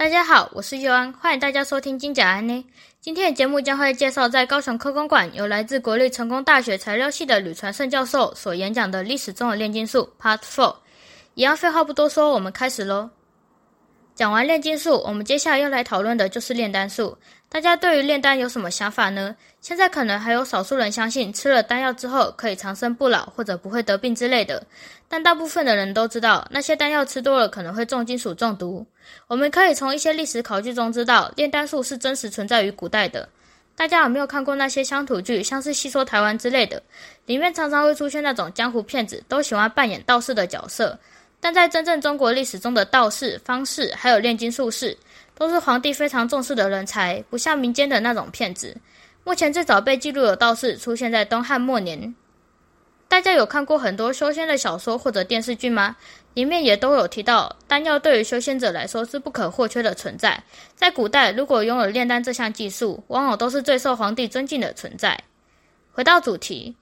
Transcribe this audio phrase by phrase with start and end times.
[0.00, 2.64] 大家好，我是佑安，欢迎大家收听金甲安呢。
[3.02, 10.74] 今天的节目将会介绍在高雄科工馆由来自国立成功大学材料系的吕传胜教授所演讲的历史中的炼金术 Part Four。
[11.34, 13.10] 一样废话不多说，我们开始喽。
[14.14, 17.18] 讲完炼金术，我们接下来要来讨论的就是炼丹术。
[17.52, 19.34] 大家对于炼丹有什么想法呢？
[19.60, 24.64] 现在可能还有少数人相信吃了丹药之后可以长生不老，或者不会得病之类的。
[25.08, 28.86] 但大部分的人都知道，那些丹药吃多了可能会重金属中毒。
[29.26, 33.28] 我们可以从一些历史考据中知道，炼丹术是真实存在于古代的。
[33.74, 36.80] 大家有没有看过那些乡土剧，像是《戏说台湾》之类的？
[37.26, 40.96] 里面常常会出现那种江湖骗子，都喜欢扮演道士的角色。
[41.40, 44.96] 但在真正中国历史中的道士、方士，还有炼金术士，
[45.40, 48.76] 都是皇帝非常重视的人才，不像民间的那种骗子。
[49.24, 52.14] 目前最早被记录的道士出现在东汉末年。
[53.08, 55.96] 大家有看过很多修仙的小说或者电视剧吗？
[56.34, 60.44] 里面也都有提到，丹药对于修仙者来说是不可或缺的存在。
[60.74, 65.18] 在古代，如果拥有炼丹这项技术，往往都是最受皇帝尊敬的存在。
[65.90, 66.76] 回到主题。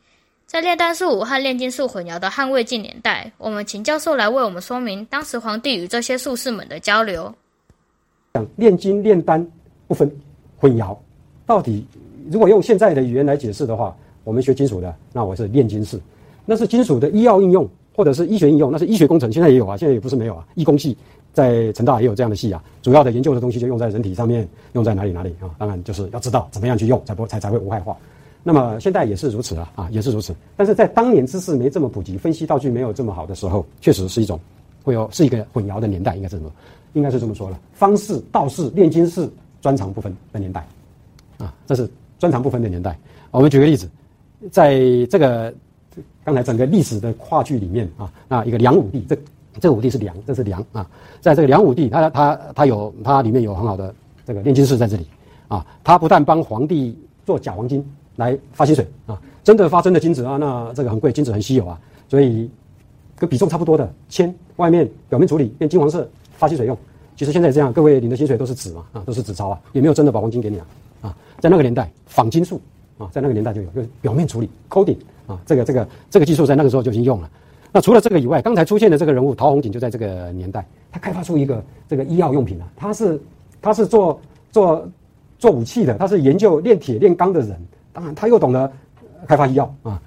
[0.46, 7.32] 在炼丹术和炼金术混淆的汉魏晋年代，我们请教授来为我们说明当时皇帝与这些术士们的交流。
[8.56, 9.44] 炼金炼丹
[9.86, 10.10] 不分
[10.58, 10.96] 混淆，
[11.46, 11.86] 到底
[12.30, 15.98] 如果用现在的语言来解释的话，我们学金属的，那我是炼金士，
[16.44, 20.96] 那是金属的医药应用或者是医学应用，那是医学工程，现在也有啊，现在也不是没有啊，医工系
[21.32, 25.50] 在成大也有这样的系啊，主要的研究的东西就用在人体上面，用在哪里哪里啊？
[25.58, 27.96] 当然就是要知道怎么样去用，才不才才会无害化。
[28.42, 30.34] 那么现在也是如此啊啊，也是如此。
[30.56, 34.38] 但是在当年知识没这么普及，分析道具没有这么好的时候，确实是一种
[34.82, 36.50] 会有是一个混淆的年代，应该是这么，
[36.92, 37.58] 应该是这么说了。
[37.72, 39.28] 方士、道士、炼金士
[39.60, 40.66] 专长不分的年代，
[41.38, 42.98] 啊，这是专长不分的年代。
[43.30, 43.88] 我们举个例子，
[44.50, 45.52] 在这个
[46.24, 49.16] 刚才整个历史的跨距里面啊，那一个梁武帝，这
[49.60, 50.88] 这个武帝是梁，这是梁啊，
[51.20, 53.94] 在这个梁武帝，他他他有他里面有很好的
[54.24, 55.06] 这个炼金士在这里
[55.48, 57.84] 啊，他不但帮皇帝做假黄金。
[58.18, 59.16] 来发薪水啊！
[59.44, 62.50] 真的发真的金子啊，那这个很贵，金子很稀有啊，所以
[63.14, 66.74] 跟比重差不多的铅，外面表面处理变金黄色发薪水用。
[67.16, 70.66] 其实现在这样，各位领的薪水都是纸嘛啊，都是纸钞啊，也没有真的把黄金给你啊
[71.02, 71.16] 啊！
[71.40, 72.60] 在那个年代仿金术
[72.96, 74.96] 啊，在那个年代就有，就是表面处理，coding，
[75.26, 77.28] 啊，这个这个这个技术在那个时候就已经用了。
[77.72, 83.20] 那除了这个以外，刚才出现的这个人物陶弘景就在这个年代，他开发出一个这个医药用品啊，他是
[83.60, 84.20] 他是做
[84.52, 84.88] 做
[85.40, 87.60] 做武器的，他是研究炼铁炼钢的人。
[87.92, 88.72] 当然，他又懂得
[89.26, 90.00] 开发医药啊，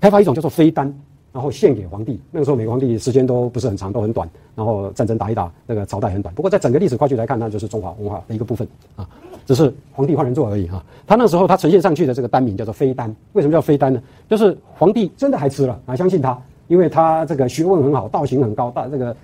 [0.00, 0.94] 开发一种叫做飞丹，
[1.38, 2.20] 然后献给皇帝。
[2.32, 6.34] 那个时候，每个皇帝时间都不是很长，都很短，然后战争打一打，那个朝代很短。
[6.34, 8.66] 不过，在整个历史跨距来看，那就是中华文化的一个部分
[8.96, 9.08] 啊，
[9.46, 10.84] 只是皇帝换人做而已啊。
[11.06, 14.02] 他那时候他呈现上去的这个丹名叫做飞丹，为什么叫飞丹呢？
[14.28, 19.14] 就是皇帝真的还吃了啊，相信他，因为他这个学问很好，道行很高，大这个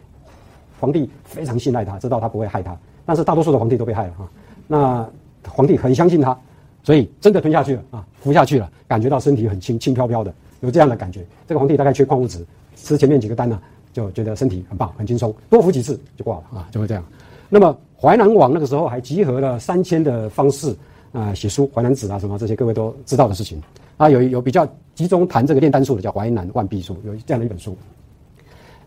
[0.79, 2.77] 皇帝非常信赖他，知道他不会害他。
[3.05, 4.31] 但是大多数的皇帝都被害了啊，
[4.69, 5.09] 那
[5.49, 6.39] 皇帝很相信他。
[6.85, 10.31] 所以真的吞下去了啊，服下去了，感觉到身体很轻轻飘飘的，
[10.65, 11.25] 有这样的感觉。
[11.47, 12.45] 这个皇帝大概缺矿物质，
[12.75, 13.61] 吃前面几个丹呢，
[13.93, 17.05] 就觉得身体很棒，很轻松，多服几次就挂了啊，就会这样。
[17.49, 20.75] 那么淮南王那个时候还集合了三千的方士
[21.13, 23.63] 啊，写书《淮南子》啊，什么这些各位都知道的事情
[23.97, 27.77] 啊，有有比较集中谈这个炼丹术的，叫《淮南万壁书》，有这样的一本书，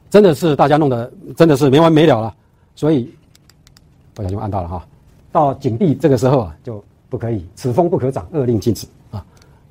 [0.10, 2.36] 真的是大家弄得真的是没完没了了。
[2.76, 3.10] 所以
[4.14, 4.86] 不小心按到了哈，
[5.32, 6.84] 到景帝这个时候啊，就。
[7.10, 9.26] 不可以，此风不可长，恶令禁止啊！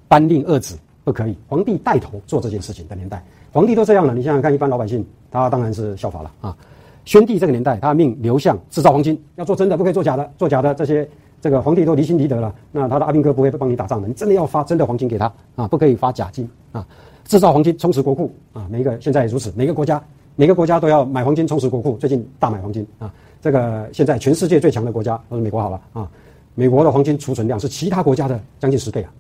[0.09, 0.75] 颁令遏止，
[1.07, 1.39] 不可以。
[1.49, 6.57] 皇帝带头做这件事情的年代，皇帝都这样了，你想想看，一般老百姓他当然是效法了啊。
[7.05, 10.29] 宣帝这个年代，他命刘向制造黄金，要做真的，不可以做假的。
[10.37, 11.09] 做假的，这些
[11.41, 12.53] 这个皇帝都离心离德了。
[12.73, 16.85] 那他的阿兵哥不会帮你打仗的，你真的要发真的黄金给他啊，不可以发假金啊。
[17.25, 18.67] 制造黄金，充实国库啊。
[18.69, 20.03] 每一个现在如此，每个国家
[20.35, 21.97] 每个国家都要买黄金充实国库。
[21.99, 26.11] 最近大买黄金啊，这个现在全世界最强的国家都是美国好了啊。
[26.57, 29.13] 美国的黄金储存量是其他国家的将近十倍啊！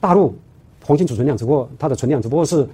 [0.00, 0.32] 大陆
[0.86, 2.66] 黄金储存量只不过它的存量只不过是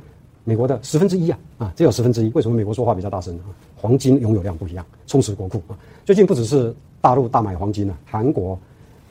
[0.43, 1.39] 美国的十分之一啊！
[1.59, 2.31] 啊，只有十分之一。
[2.35, 3.53] 为什么美国说话比较大声啊？
[3.77, 5.77] 黄金拥有量不一样，充实国库啊！
[6.05, 8.59] 最近不只是大陆大买黄金了，韩国、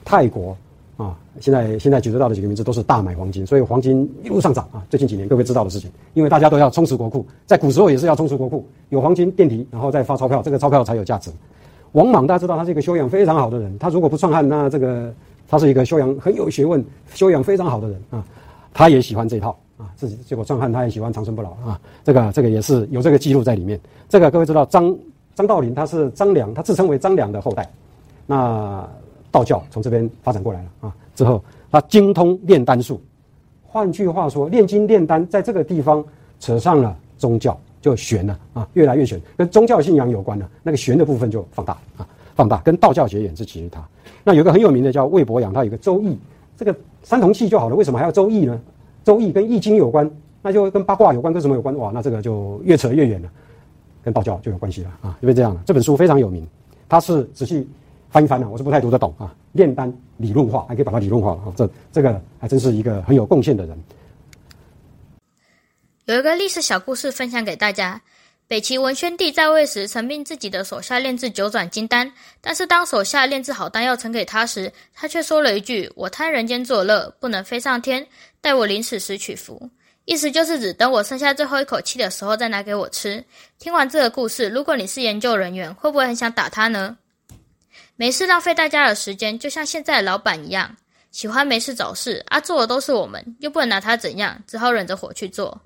[0.04, 0.56] 泰国
[0.96, 4.84] 啊，现在现在举得到的几个名字都是大买黄金，所以黄金一路上涨啊！
[4.90, 11.30] 最近几年各位知道的事情，因为大家都要充实国库，在古时候也是要充实国库，有黄金垫底，然后再发钞票，这个钞票才有价值。
[11.92, 15.14] 王莽大家知道他是一个修养非常好的人，他如果不篡汉，那这个
[15.48, 18.24] 他是一个修养很有学问、修养非常好的人啊。
[18.72, 21.80] 他也喜欢这套啊，自己结果壮汉，他也喜欢长生不老啊。
[22.04, 23.78] 这个这个也是有这个记录在里面。
[24.08, 24.96] 这个各位知道张
[25.34, 27.70] 张道陵他是张良，他自称为张良的后代。
[28.26, 28.88] 那
[29.30, 33.00] 道教从这边发展过来了啊，之后他精通炼丹术，
[33.66, 36.04] 换句话说，炼金炼丹在这个地方
[36.38, 37.58] 扯上了宗教。
[37.82, 40.46] 就玄了啊，越来越玄，跟宗教信仰有关了。
[40.62, 43.82] 那个玄的部分就放大啊，放大，跟道教结缘是基于它。
[44.22, 46.08] 那有个很有名的叫魏伯阳，他有个《周易》，
[46.60, 48.60] 这个三同气就好了，为什么还要《周易》呢？
[49.06, 50.08] 《周易》跟《易经》有关，
[50.42, 51.74] 那就跟八卦有关，跟什么有关？
[51.78, 53.30] 哇，那这个就越扯越远了，
[54.04, 55.16] 跟道教就有关系了啊！
[55.22, 56.46] 因为这样这本书非常有名，
[56.86, 57.66] 它是仔细
[58.10, 59.34] 翻一翻呢，我是不太读得懂啊。
[59.52, 61.52] 炼丹理论化，还可以把它理论化了啊！
[61.56, 63.78] 这这个还真是一个很有贡献的人。
[66.04, 67.98] 有一个历史小故事分享给大家。
[68.50, 78.04] 北齐文宣帝在位时，曾命自己的手下炼制九转金丹，但是当手下炼制好丹药呈给他时，他却说了一句：“我贪人间作乐，不能飞上天，
[78.40, 79.70] 待我临死时取服。”
[80.04, 83.24] 意思就是指等我剩下最后一口气的时候再拿给我吃。
[83.60, 86.98] 听完这个故事，如果你是研究人员，会不会很想打他呢？
[87.94, 90.76] 没事浪费大家的时间，就像现在的老板一样，
[91.12, 95.62] 喜欢没事找事啊，做的都是我们，又不能拿他怎样，只好忍着火去做。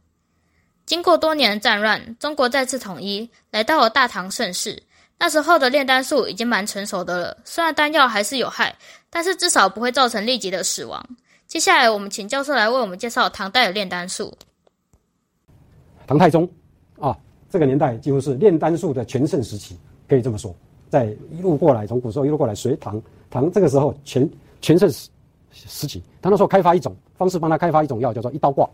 [0.87, 4.83] 经过多年的战乱，中国再次统一，来到了大唐盛世。
[5.19, 8.77] 那时候的炼丹术已经蛮成熟的了，虽然丹药还是有害，
[9.09, 11.03] 但是至少不会造成立即的死亡。
[11.47, 14.37] 接下来，我们请教授来为我们介绍唐代的炼丹术。
[16.07, 16.47] 唐太宗
[16.99, 17.17] 啊，
[17.49, 19.79] 这个年代几乎是炼丹术的全盛时期，
[20.09, 20.55] 可以这么说。
[20.91, 24.29] 在一路过来，从古时候一路过来，隋唐唐这个时候全
[24.61, 25.09] 全盛时
[25.53, 28.69] 时期，他那时候开发一种方式，帮他开发一种药，叫做一刀挂。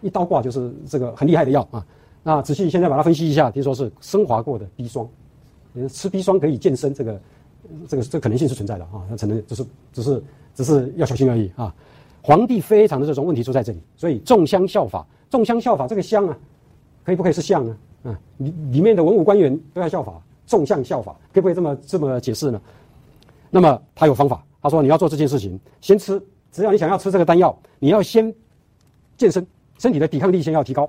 [0.00, 1.86] 一刀挂就是这个很厉害的药啊！
[2.22, 5.08] 那仔细现在把它分析一下，听说是升华过的砒霜，
[5.88, 7.20] 吃砒霜可以健身，这个
[7.88, 9.02] 这个这个可能性是存在的啊！
[9.08, 10.22] 那可能只是只是
[10.54, 11.74] 只是要小心而已啊！
[12.22, 16.38] 皇帝非常的这种问题出在这里，所以众香效法，众香效法这个香啊，
[17.04, 17.76] 可以不可以是相呢？
[18.02, 22.60] 啊，里里面的文武官员都要效法，众相效法，可不可以这么这么解释呢？
[23.48, 26.22] 那么他有方法，他说你要做这件事情，先吃，
[26.52, 28.32] 只要你想要吃这个丹药，你要先
[29.16, 29.46] 健身。
[29.80, 30.88] 身体的抵抗力先要提高，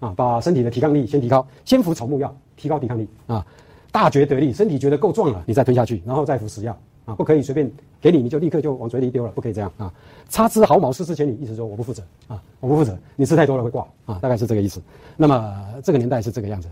[0.00, 3.46] 啊，把身体的抵抗力先提高，先服草木药，提高抵抗力啊，
[3.92, 9.94] 大觉得力，身体觉得够壮了，你再吞下去，然后再服食药啊，不可以随便给你，你就立刻就往嘴里丢了，不可以这样啊。
[10.28, 14.82] 擦之毫毛，失之千里，意思说我不负责啊，我不负责，你吃太多了会挂啊，大概是这个意思。
[15.16, 16.68] 那么这个年代是这个样子，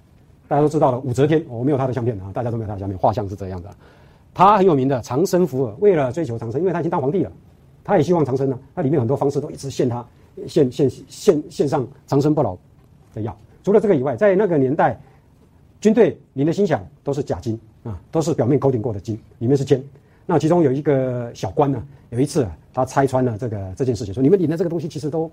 [0.48, 0.98] 大家都知道了。
[0.98, 3.70] 武则天，我没有她的相片啊，大家都没有她的相片，画像是这样的。
[4.34, 7.30] 他很有名的长生福尔，为了追求长生，因为他已经当皇帝了，
[7.84, 10.04] 他也希望长生呢，他里面很多方式都一直限他。
[10.46, 12.56] 献献献献上长生不老
[13.14, 13.36] 的药。
[13.62, 14.98] 除了这个以外，在那个年代，
[15.80, 19.82] 军队您的心想都是假金啊，都是表面勾顶过的金，里面是铅。
[20.26, 25.30] 那其中有一个小官呢，有一次啊，他拆穿了这个这件事情，说你们领的这个东西其实都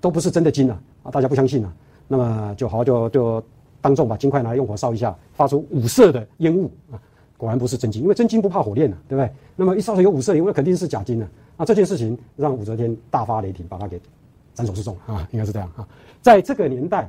[0.00, 1.72] 都不是真的金啊，啊，大家不相信啊。
[2.06, 3.42] 那么就好就就
[3.80, 7.00] 当众把金块拿来用火烧一下，发出五色的烟雾啊，
[7.36, 9.30] 果然不是真金，因为真金不怕火炼啊，对不对？
[9.56, 11.28] 那么一烧出有五色烟雾，肯定是假金啊。
[11.56, 14.00] 那这件事情让武则天大发雷霆，把他给。
[14.58, 15.86] 斩首示众啊，应该是这样啊。
[16.20, 17.08] 在这个年代，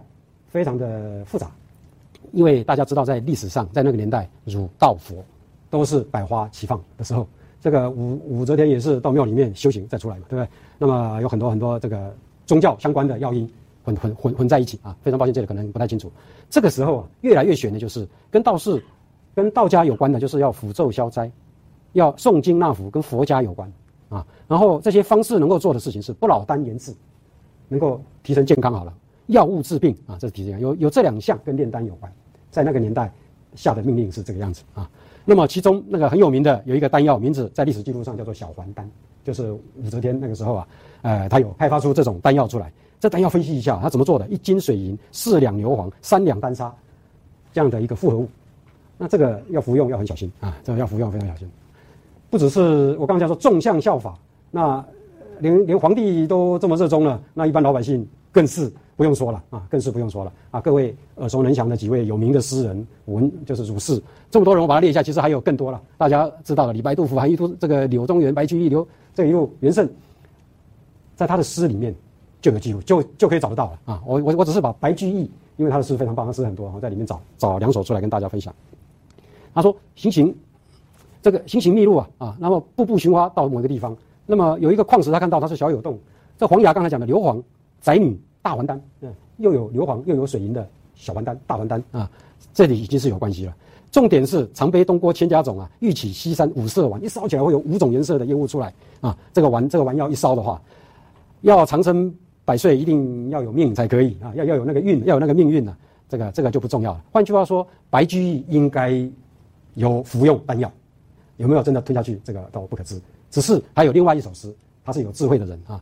[0.50, 1.50] 非常的复杂，
[2.32, 5.16] 因为大家知道，在历史上，在那个年代，儒道佛
[5.68, 7.28] 都是百花齐放的时候。
[7.60, 10.50] 这个武武则天也是到庙里面修行再出来嘛，对不对？
[10.78, 12.16] 那么有很多很多这个
[12.46, 13.52] 宗教相关的要因
[13.84, 14.96] 混混混混在一起啊。
[15.02, 16.12] 非常抱歉，这里可能不太清楚。
[16.52, 18.82] 这个时候啊，越来越玄的就是跟道士、
[19.34, 21.30] 跟道家有关的，就是要符咒消灾，
[21.94, 23.70] 要诵经纳福，跟佛家有关
[24.08, 24.26] 啊。
[24.48, 26.96] 然后这些方式能够做的事情是不老丹延志。
[27.70, 28.94] 能够提升健康好了，
[29.28, 32.12] 药物治病啊，这是提升有有这两项跟炼丹有关，
[32.52, 33.10] 在那个年代
[33.56, 34.90] 下的命令是这个样子啊。
[35.24, 38.90] 那么其中那个很有名的有一个丹药，名字在历史记录上叫做小还丹，
[39.24, 40.68] 就是武则天那个时候啊，
[41.04, 42.72] 呃，他有开发出这种丹药出来。
[43.00, 44.28] 这丹药分析一下，他怎么做的？
[44.28, 46.74] 一斤水银，四两牛黄，三两丹砂，
[47.54, 48.28] 这样的一个复合物。
[48.98, 51.48] 那这个要服用要很小心啊，这个要服用非常小心。
[52.30, 54.18] 不只是我刚才说纵向效法，
[54.50, 54.84] 那。
[55.40, 60.60] 连连皇帝都这么热衷了，那一般老百姓更是不用说了啊，更是不用说了啊！
[60.60, 65.82] 各位耳熟能详的几位有名的诗人文，就是儒士，这么多人我把它列一下，其实还有更多了。
[65.98, 69.90] 大家知道的李白、杜甫、韩愈、都这个柳宗元、白居易、刘这一路元盛，
[71.16, 71.96] 在他的诗里面
[72.42, 74.02] 就有记录，就就可以找得到了啊！
[74.06, 78.54] 我我我只是把白居易，因为他的诗非常棒，他诗很多，我在里面找找两首出来跟大家分享。
[79.54, 80.36] 他说：“行行，
[81.22, 83.96] 这个行行密路啊啊，那么步步寻花到某个地方。”
[84.30, 85.98] 那么有一个矿石，他看到它是小有洞。
[86.38, 87.42] 这黄牙刚才讲的硫磺、
[87.82, 92.08] 宅女、大还丹，嗯，又有硫磺又有水银的小还丹、大还丹啊，
[92.54, 93.56] 这里已经是有关系了。
[93.90, 98.72] 重点是常杯东郭千家种啊，玉起西山五色丸，一烧起来会有五种颜色的烟雾出来
[99.02, 99.18] 啊。
[99.34, 100.62] 这个丸这个丸药一烧的话，
[101.42, 102.14] 要长生
[102.46, 105.76] 百岁，一定要有命才可以啊，要要有那个运，要有那个命运呢。
[106.08, 107.04] 这个这个就不重要了。
[107.12, 108.94] 换句话说，白居易应该
[109.74, 110.72] 有服用丹药，
[111.38, 113.02] 有没有真的吞下去，这个倒不可知。
[113.30, 115.82] 只是还有另外一首诗，他是有智慧的人啊。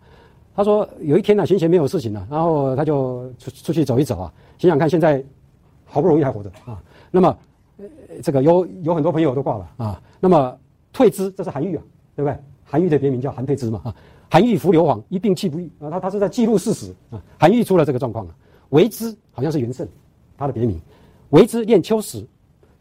[0.56, 5.24] 他说有一天呢，闲闲没有事情了，然后他就出出去走一走啊，想想看现在
[5.86, 7.38] 好不容易还活着啊，那么
[8.24, 10.01] 这个有有很多朋友都挂了啊。
[10.20, 10.58] 那么
[10.92, 11.84] 退之，这是韩愈啊，
[12.16, 12.36] 对不对？
[12.66, 13.96] 韩愈的别名叫韩退之嘛啊。
[14.30, 15.92] 韩愈伏硫磺，一病气不愈啊。
[15.92, 17.22] 他他是在记录事实啊。
[17.39, 18.36] 韩愈出了这个状况了。
[18.70, 19.88] 为之好像是元盛，
[20.38, 20.82] 他的别名。
[21.30, 22.25] 为之炼秋实，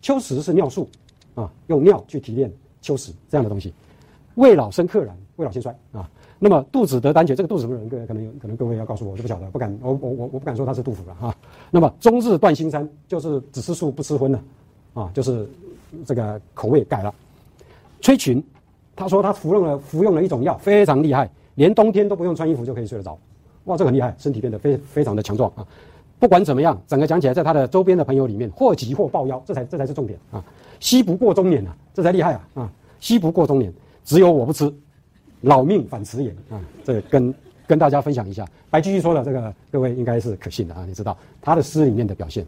[0.00, 0.88] 秋实是尿素
[1.34, 3.72] 啊，用尿去提炼秋实这样的东西。
[4.36, 6.08] 未老生克然，未老先衰啊。
[6.38, 7.88] 那么杜子得丹诀，这个杜子什么人？
[7.88, 11.34] 各位可能有可能各位要告诉我，我就不晓得，不敢，我我我我不敢说他是杜甫了哈。
[11.70, 14.40] 那么终日断心山，就是只吃素不吃荤了，
[14.94, 15.48] 啊，就是
[16.04, 17.14] 这个口味改了。
[18.00, 18.42] 崔群，
[18.94, 23.18] 他说他服用了服用了一种药，非常厉害，连冬天都不用穿衣服就可以睡得着。
[23.64, 25.66] 哇，这很厉害，身体变得非非常的强壮啊。
[26.18, 30.44] 不管怎么样，整个讲起来，在他的周边的朋友里面，或急或抱腰，这才这才是重点啊。
[30.80, 32.72] 惜不过中年啊，这才厉害啊啊！
[33.00, 33.72] 惜不过中年，
[34.06, 34.72] 只有我不吃。
[35.42, 36.58] 老命反迟延啊！
[36.82, 37.32] 这跟
[37.66, 40.84] 跟大家分享一下，白居易说的这个，各位应该是可信的啊。
[40.86, 42.44] 你知道他的诗里面的表现，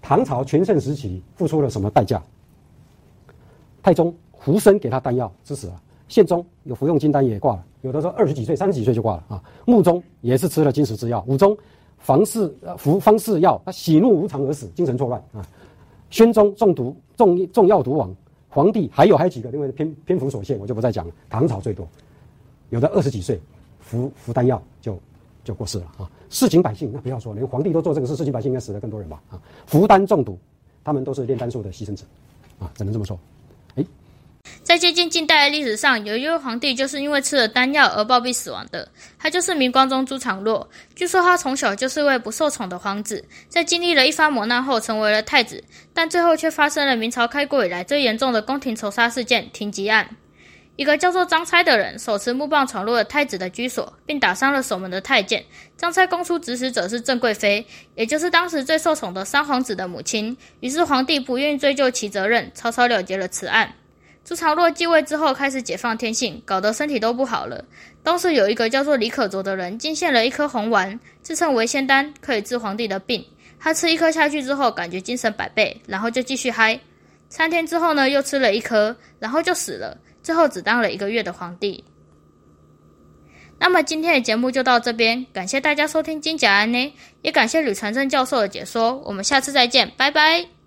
[0.00, 2.20] 唐朝全盛时期付出了什么代价？
[3.82, 5.74] 太宗胡生给他丹药，致死了；
[6.08, 9.42] 宪宗有服用金丹也挂了，有的时候二十几岁、三十几岁就挂了啊。
[9.66, 11.56] 穆宗也是吃了金石之药，武宗
[11.98, 15.46] 房氏服方士药，他喜怒无常而死，精神错乱啊。
[16.10, 18.14] 宣宗中毒中中药毒亡，
[18.54, 21.14] 皇帝还有还有几个，因为篇篇幅所限，我就不再讲了。
[21.30, 21.88] 唐朝最多。
[22.68, 23.40] 有的二十几岁
[23.80, 24.98] 服服丹药就
[25.42, 26.10] 就过世了啊！
[26.28, 29.40] 市井百姓那不要说，连皇帝都做这个事，市井百姓应该死了更多人吧啊！
[29.66, 30.38] 服丹中毒，
[30.84, 32.04] 他们都是炼丹术的牺牲者
[32.58, 33.18] 啊，只能这么说。
[34.72, 40.66] 在接近近代的历史上，有一位皇帝就是因为吃了丹药而暴毙死亡的，他就是明光宗朱常洛。
[40.94, 50.08] 据说他从小就是位不受宠的皇子，在经历了一番磨难后成为了太子，但最后却发生了明朝开国以来最严重的宫廷仇杀事件——停机案。
[50.76, 55.44] 一个叫做张差的人手持木棒闯入了太子的居所，并打伤了守门的太监。
[55.76, 60.34] 张差供出指使者是郑贵妃，也就是当时最受宠的三皇子的母亲。
[60.60, 63.70] 于是皇帝不愿意追究其责任，草草了结了此案。
[64.24, 67.64] 朱朝洛继位之后，开始解放天性，搞得身体都不好了。
[68.02, 73.24] 当时有一个叫做李可灼的人进献了一颗红丸，自称为仙丹，可以治皇帝的病。
[73.58, 76.78] 他吃一颗下去之后，感觉精神百倍，然后就继续嗨。
[77.28, 79.98] 三天之后呢，又吃了一颗，然后就死了。
[80.22, 81.84] 最后只当了一个月的皇帝。
[83.58, 88.98] 那么今天的节目就到这边，感谢大家收听金甲安呢，也感谢吕传正教授的解说。
[89.04, 90.61] 我们下次再见，拜拜。